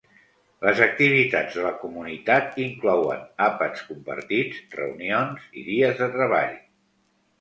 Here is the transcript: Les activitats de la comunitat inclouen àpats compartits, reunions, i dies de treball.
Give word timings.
Les 0.67 0.79
activitats 0.85 1.57
de 1.57 1.65
la 1.65 1.73
comunitat 1.81 2.57
inclouen 2.65 3.21
àpats 3.49 3.85
compartits, 3.93 4.65
reunions, 4.81 5.49
i 5.63 5.67
dies 5.73 6.01
de 6.05 6.09
treball. 6.17 6.57